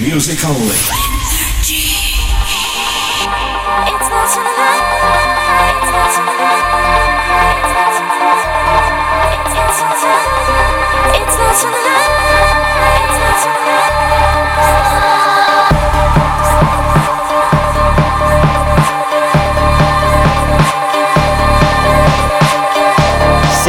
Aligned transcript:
music 0.00 0.44
only. 0.44 1.21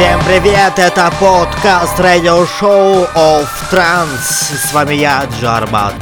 Всем 0.04 0.20
привет, 0.26 0.74
это 0.76 1.10
подкаст 1.18 1.98
радио-шоу 1.98 3.06
of 3.14 3.48
Trans. 3.72 4.20
С 4.20 4.70
вами 4.74 4.96
я, 4.96 5.26
Джарбат. 5.40 5.94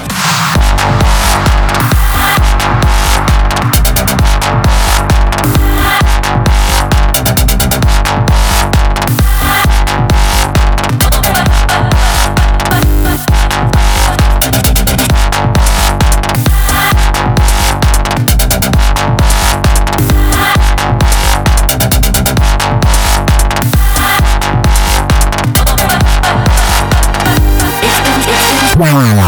Wow. 28.77 29.22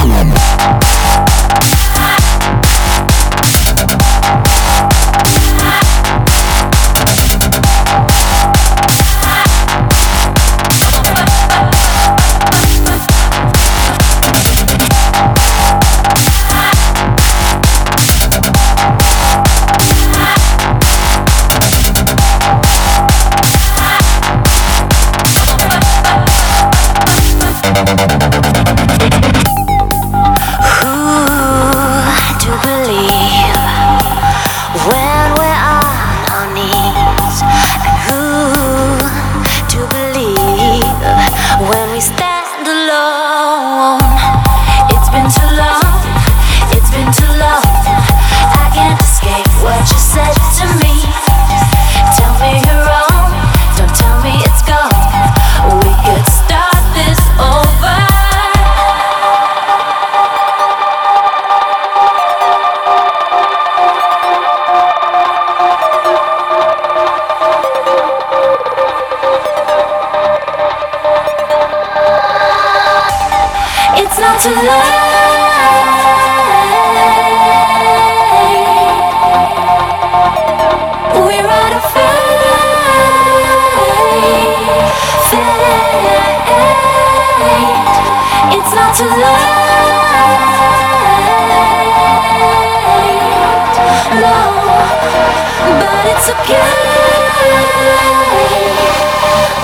it's 96.06 96.28
okay 96.28 96.60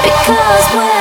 because 0.03 0.75
when 0.75 1.00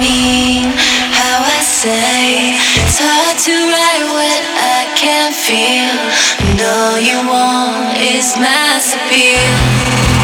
mean 0.00 0.64
how 1.12 1.44
I 1.44 1.60
say 1.60 2.56
it's 2.80 2.98
hard 2.98 3.36
to 3.36 3.54
write 3.68 4.06
what 4.16 4.42
I 4.56 4.88
can't 4.96 5.36
feel. 5.36 5.94
And 6.48 6.58
all 6.60 6.96
you 6.98 7.20
want 7.28 8.00
is 8.00 8.36
mass 8.36 8.96
appeal. 8.96 10.19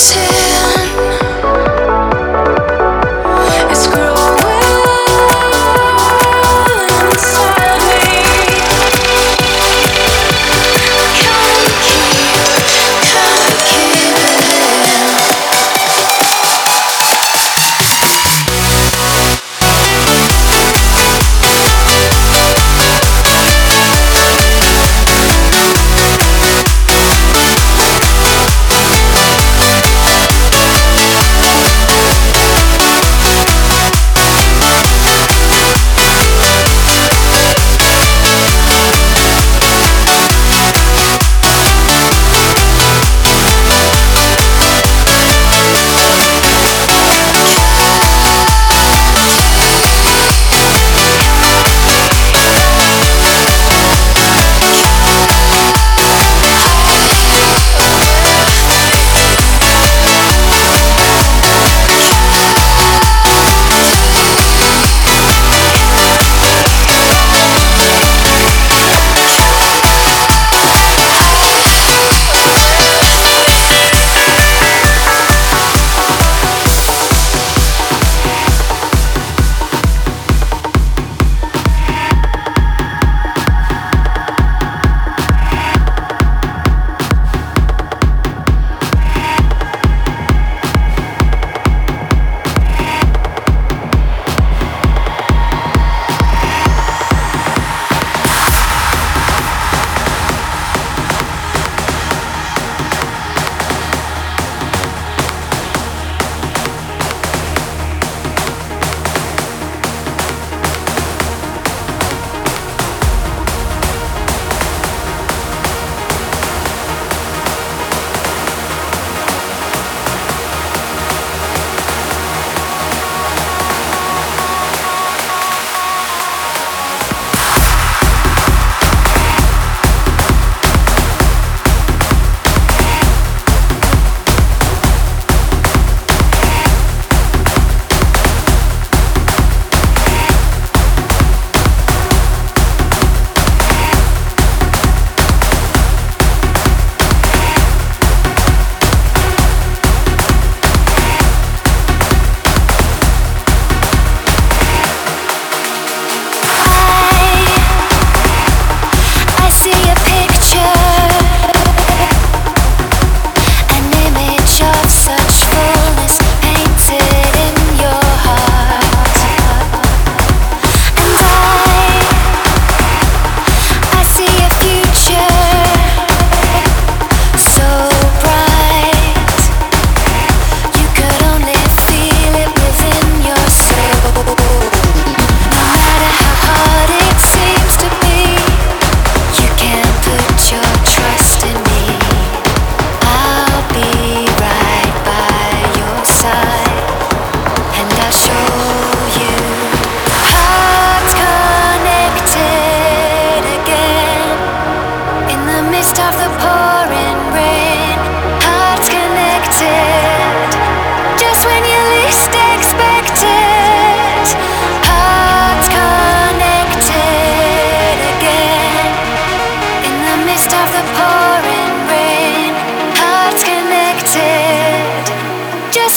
too 0.00 0.39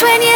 when 0.04 0.22
you 0.22 0.33